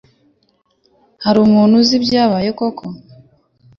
[1.23, 2.85] Hari umuntu uzi ibyabaye koko?